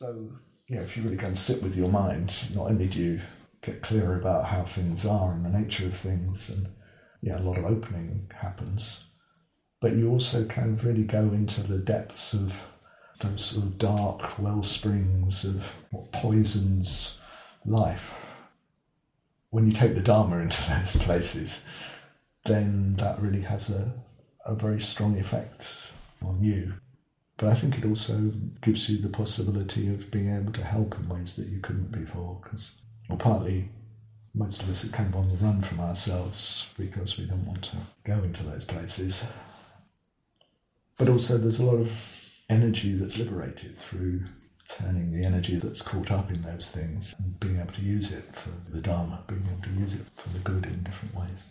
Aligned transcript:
So, 0.00 0.30
you 0.66 0.76
know, 0.76 0.82
if 0.82 0.96
you 0.96 1.02
really 1.02 1.18
go 1.18 1.26
and 1.26 1.38
sit 1.38 1.62
with 1.62 1.76
your 1.76 1.90
mind, 1.90 2.34
not 2.54 2.70
only 2.70 2.88
do 2.88 2.98
you 2.98 3.20
get 3.60 3.82
clearer 3.82 4.18
about 4.18 4.46
how 4.46 4.64
things 4.64 5.04
are 5.04 5.30
and 5.30 5.44
the 5.44 5.50
nature 5.50 5.84
of 5.84 5.94
things, 5.94 6.48
and 6.48 6.68
yeah, 7.20 7.38
a 7.38 7.44
lot 7.44 7.58
of 7.58 7.66
opening 7.66 8.30
happens, 8.34 9.08
but 9.78 9.92
you 9.92 10.08
also 10.08 10.46
can 10.46 10.78
really 10.78 11.02
go 11.02 11.24
into 11.24 11.62
the 11.62 11.76
depths 11.76 12.32
of 12.32 12.54
those 13.18 13.44
sort 13.44 13.66
of 13.66 13.76
dark 13.76 14.38
well 14.38 14.62
springs 14.62 15.44
of 15.44 15.66
what 15.90 16.10
poisons 16.12 17.18
life. 17.66 18.14
When 19.50 19.66
you 19.66 19.74
take 19.74 19.96
the 19.96 20.00
Dharma 20.00 20.38
into 20.38 20.62
those 20.70 20.96
places, 20.96 21.62
then 22.46 22.96
that 22.96 23.20
really 23.20 23.42
has 23.42 23.68
a, 23.68 23.92
a 24.46 24.54
very 24.54 24.80
strong 24.80 25.18
effect 25.18 25.90
on 26.22 26.42
you. 26.42 26.72
But 27.40 27.48
I 27.48 27.54
think 27.54 27.78
it 27.78 27.86
also 27.86 28.32
gives 28.60 28.90
you 28.90 28.98
the 28.98 29.08
possibility 29.08 29.88
of 29.88 30.10
being 30.10 30.36
able 30.36 30.52
to 30.52 30.62
help 30.62 30.94
in 30.94 31.08
ways 31.08 31.36
that 31.36 31.46
you 31.46 31.58
couldn't 31.60 31.90
before. 31.90 32.38
Because, 32.42 32.72
well, 33.08 33.16
partly 33.16 33.70
most 34.34 34.62
of 34.62 34.68
us 34.68 34.84
are 34.84 34.92
kind 34.92 35.08
of 35.08 35.16
on 35.16 35.28
the 35.28 35.36
run 35.36 35.62
from 35.62 35.80
ourselves 35.80 36.74
because 36.78 37.16
we 37.16 37.24
don't 37.24 37.46
want 37.46 37.62
to 37.62 37.76
go 38.04 38.22
into 38.22 38.42
those 38.42 38.66
places. 38.66 39.24
But 40.98 41.08
also, 41.08 41.38
there's 41.38 41.60
a 41.60 41.64
lot 41.64 41.80
of 41.80 41.90
energy 42.50 42.92
that's 42.92 43.16
liberated 43.16 43.78
through 43.78 44.24
turning 44.68 45.10
the 45.10 45.24
energy 45.24 45.56
that's 45.56 45.80
caught 45.80 46.10
up 46.10 46.30
in 46.30 46.42
those 46.42 46.70
things 46.70 47.14
and 47.18 47.40
being 47.40 47.58
able 47.58 47.72
to 47.72 47.80
use 47.80 48.12
it 48.12 48.34
for 48.34 48.50
the 48.70 48.82
Dharma, 48.82 49.24
being 49.26 49.46
able 49.50 49.62
to 49.62 49.80
use 49.80 49.94
it 49.94 50.04
for 50.14 50.28
the 50.28 50.40
good 50.40 50.66
in 50.66 50.82
different 50.82 51.14
ways. 51.14 51.42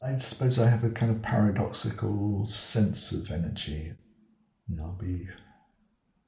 I 0.00 0.16
suppose 0.18 0.60
I 0.60 0.68
have 0.68 0.84
a 0.84 0.90
kind 0.90 1.10
of 1.10 1.22
paradoxical 1.22 2.46
sense 2.46 3.10
of 3.10 3.32
energy. 3.32 3.94
I'll 4.80 4.92
be 4.92 5.28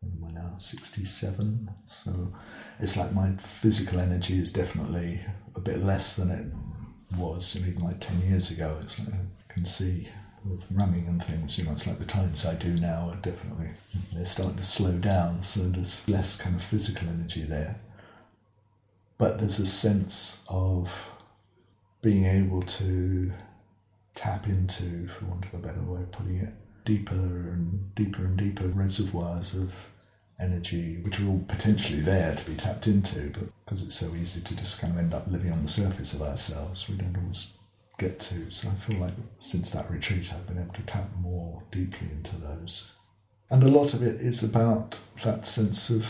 what 0.01 0.31
am 0.31 0.37
I 0.37 0.41
now, 0.41 0.59
67? 0.59 1.71
So 1.87 2.33
it's 2.79 2.97
like 2.97 3.13
my 3.13 3.33
physical 3.37 3.99
energy 3.99 4.39
is 4.39 4.53
definitely 4.53 5.21
a 5.57 5.61
bit 5.61 5.85
less 5.85 6.15
than 6.15 6.31
it 6.31 6.47
was 7.17 7.57
even 7.57 7.79
like 7.79 8.01
10 8.01 8.21
years 8.23 8.51
ago. 8.51 8.79
It's 8.83 8.99
like 8.99 9.09
I 9.09 9.53
can 9.53 9.67
see 9.67 10.09
with 10.45 10.65
running 10.71 11.07
and 11.09 11.23
things, 11.23 11.59
you 11.59 11.65
know, 11.65 11.73
it's 11.73 11.87
like 11.87 11.99
the 11.99 12.05
times 12.05 12.47
I 12.47 12.55
do 12.55 12.75
now 12.75 13.11
are 13.11 13.17
definitely, 13.17 13.71
they're 14.13 14.25
starting 14.25 14.57
to 14.57 14.63
slow 14.63 14.93
down, 14.93 15.43
so 15.43 15.61
there's 15.69 16.09
less 16.09 16.37
kind 16.37 16.55
of 16.55 16.63
physical 16.63 17.09
energy 17.09 17.43
there. 17.43 17.81
But 19.19 19.39
there's 19.39 19.59
a 19.59 19.67
sense 19.67 20.43
of 20.49 20.93
being 22.03 22.25
able 22.25 22.63
to 22.63 23.33
tap 24.15 24.47
into, 24.47 25.09
for 25.09 25.25
want 25.27 25.45
of 25.47 25.55
a 25.55 25.59
better 25.59 25.83
way 25.83 26.03
of 26.03 26.13
putting 26.13 26.37
it, 26.37 26.55
deeper 26.89 27.15
and 27.15 27.95
deeper 27.95 28.25
and 28.25 28.39
deeper 28.39 28.67
reservoirs 28.67 29.55
of 29.55 29.75
energy, 30.41 30.97
which 31.03 31.21
are 31.21 31.29
all 31.29 31.45
potentially 31.47 32.01
there 32.01 32.35
to 32.35 32.51
be 32.51 32.57
tapped 32.57 32.87
into, 32.87 33.29
but 33.29 33.45
because 33.63 33.83
it's 33.83 33.95
so 33.95 34.15
easy 34.15 34.41
to 34.41 34.57
just 34.57 34.81
kind 34.81 34.95
of 34.95 34.99
end 34.99 35.13
up 35.13 35.31
living 35.31 35.53
on 35.53 35.63
the 35.63 35.69
surface 35.69 36.15
of 36.15 36.23
ourselves, 36.23 36.89
we 36.89 36.95
don't 36.95 37.19
always 37.19 37.49
get 37.99 38.19
to. 38.19 38.51
So 38.51 38.71
I 38.71 38.75
feel 38.77 38.99
like 39.01 39.13
since 39.39 39.71
that 39.73 39.91
retreat, 39.91 40.33
I've 40.33 40.47
been 40.47 40.59
able 40.59 40.73
to 40.73 40.83
tap 40.83 41.11
more 41.21 41.63
deeply 41.71 42.09
into 42.11 42.37
those. 42.37 42.91
And 43.51 43.63
a 43.63 43.69
lot 43.69 43.93
of 43.93 44.03
it 44.03 44.23
is 44.23 44.43
about 44.43 44.97
that 45.25 45.45
sense 45.45 45.91
of 45.91 46.07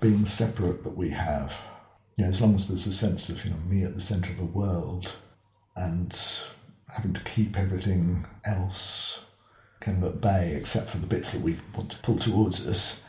being 0.00 0.24
separate 0.24 0.82
that 0.84 0.96
we 0.96 1.10
have. 1.10 1.52
You 2.16 2.24
know, 2.24 2.30
as 2.30 2.40
long 2.40 2.54
as 2.54 2.68
there's 2.68 2.86
a 2.86 2.92
sense 2.92 3.28
of, 3.28 3.44
you 3.44 3.50
know, 3.50 3.58
me 3.68 3.82
at 3.84 3.94
the 3.94 4.00
centre 4.00 4.30
of 4.30 4.38
the 4.38 4.44
world 4.44 5.12
and 5.76 6.18
having 6.88 7.12
to 7.12 7.24
keep 7.24 7.58
everything 7.58 8.24
else 8.46 9.01
kind 9.82 10.02
of 10.02 10.14
at 10.14 10.20
bay 10.20 10.54
except 10.54 10.88
for 10.88 10.98
the 10.98 11.06
bits 11.06 11.32
that 11.32 11.42
we 11.42 11.58
want 11.76 11.90
to 11.90 11.98
pull 11.98 12.18
towards 12.18 12.66
us, 12.66 13.02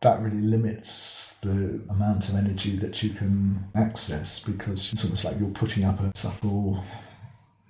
that 0.00 0.20
really 0.20 0.40
limits 0.40 1.34
the 1.42 1.80
amount 1.88 2.28
of 2.28 2.36
energy 2.36 2.76
that 2.76 3.02
you 3.02 3.10
can 3.10 3.64
access 3.74 4.40
because 4.40 4.92
it's 4.92 5.04
almost 5.04 5.24
like 5.24 5.38
you're 5.38 5.48
putting 5.50 5.84
up 5.84 6.00
a 6.00 6.12
subtle 6.16 6.84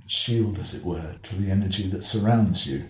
shield, 0.06 0.58
as 0.58 0.74
it 0.74 0.84
were, 0.84 1.16
to 1.22 1.36
the 1.36 1.50
energy 1.50 1.86
that 1.88 2.04
surrounds 2.04 2.66
you. 2.66 2.84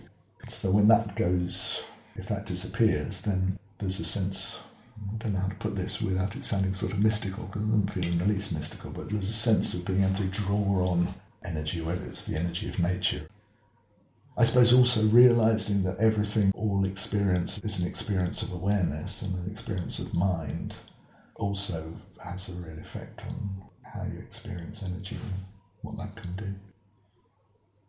So 0.49 0.71
when 0.71 0.87
that 0.87 1.15
goes, 1.15 1.83
if 2.15 2.27
that 2.27 2.45
disappears, 2.45 3.21
then 3.21 3.57
there's 3.77 3.99
a 3.99 4.05
sense. 4.05 4.59
I 4.97 5.17
don't 5.17 5.33
know 5.33 5.39
how 5.39 5.47
to 5.47 5.55
put 5.55 5.75
this 5.75 6.01
without 6.01 6.35
it 6.35 6.45
sounding 6.45 6.73
sort 6.73 6.93
of 6.93 6.99
mystical, 6.99 7.45
because 7.45 7.61
I'm 7.61 7.87
feeling 7.87 8.17
the 8.17 8.25
least 8.25 8.53
mystical, 8.53 8.91
but 8.91 9.09
there's 9.09 9.29
a 9.29 9.33
sense 9.33 9.73
of 9.73 9.85
being 9.85 10.03
able 10.03 10.17
to 10.17 10.25
draw 10.25 10.87
on 10.87 11.13
energy, 11.45 11.81
whether 11.81 12.05
it's 12.05 12.23
the 12.23 12.37
energy 12.37 12.69
of 12.69 12.79
nature. 12.79 13.27
I 14.35 14.43
suppose 14.43 14.73
also 14.73 15.05
realizing 15.07 15.83
that 15.83 15.99
everything, 15.99 16.51
all 16.55 16.85
experience, 16.85 17.59
is 17.59 17.79
an 17.79 17.87
experience 17.87 18.41
of 18.41 18.51
awareness 18.51 19.21
and 19.21 19.35
an 19.35 19.51
experience 19.51 19.99
of 19.99 20.13
mind, 20.13 20.73
also 21.35 21.93
has 22.23 22.49
a 22.49 22.53
real 22.53 22.79
effect 22.79 23.21
on 23.27 23.63
how 23.83 24.03
you 24.03 24.19
experience 24.19 24.81
energy 24.81 25.17
and 25.23 25.33
what 25.81 25.97
that 25.97 26.15
can 26.15 26.35
do. 26.35 26.55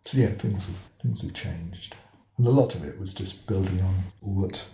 So 0.05 0.19
yeah, 0.19 0.33
things 0.33 0.67
have, 0.67 0.77
things 1.01 1.23
have 1.23 1.33
changed. 1.33 1.97
And 2.37 2.47
a 2.47 2.51
lot 2.51 2.75
of 2.75 2.85
it 2.85 3.01
was 3.01 3.15
just 3.15 3.47
building 3.47 3.81
on 3.81 4.05
all 4.21 4.43
that 4.43 4.65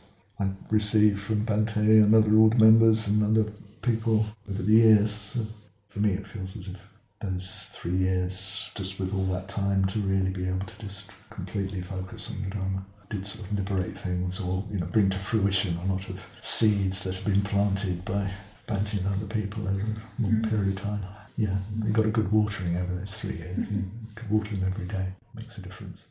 I 0.40 0.48
received 0.70 1.20
from 1.20 1.46
Bhante 1.46 1.76
and 1.76 2.14
other 2.14 2.34
order 2.34 2.56
members 2.56 3.06
and 3.06 3.22
other 3.22 3.52
people 3.82 4.26
over 4.50 4.62
the 4.62 4.72
years. 4.72 5.12
So 5.12 5.46
for 5.88 6.00
me, 6.00 6.14
it 6.14 6.26
feels 6.26 6.56
as 6.56 6.66
if 6.66 6.76
those 7.20 7.70
three 7.72 7.96
years, 7.96 8.70
just 8.74 8.98
with 8.98 9.14
all 9.14 9.24
that 9.26 9.48
time 9.48 9.84
to 9.86 9.98
really 10.00 10.30
be 10.30 10.46
able 10.48 10.66
to 10.66 10.78
just 10.80 11.10
completely 11.28 11.80
focus 11.80 12.30
on 12.30 12.42
the 12.42 12.50
Dharma, 12.50 12.84
did 13.08 13.26
sort 13.26 13.44
of 13.46 13.58
liberate 13.58 13.98
things 13.98 14.40
or 14.40 14.64
you 14.70 14.78
know 14.78 14.86
bring 14.86 15.10
to 15.10 15.18
fruition 15.18 15.76
a 15.78 15.92
lot 15.92 16.08
of 16.08 16.20
seeds 16.40 17.04
that 17.04 17.16
have 17.16 17.24
been 17.24 17.42
planted 17.42 18.04
by 18.04 18.30
Bhante 18.66 18.98
and 18.98 19.06
other 19.08 19.26
people 19.26 19.64
over 19.64 19.80
a 19.80 20.22
long 20.22 20.32
mm. 20.32 20.48
period 20.48 20.78
of 20.78 20.82
time. 20.82 21.04
Yeah, 21.36 21.56
we 21.82 21.90
got 21.90 22.06
a 22.06 22.10
good 22.10 22.30
watering 22.30 22.76
over 22.76 22.94
those 22.94 23.16
three 23.18 23.36
years. 23.36 23.56
Mm-hmm. 23.56 23.76
You 23.76 24.14
could 24.14 24.30
water 24.30 24.56
them 24.56 24.72
every 24.72 24.86
day 24.86 25.06
makes 25.34 25.58
a 25.58 25.62
difference. 25.62 26.04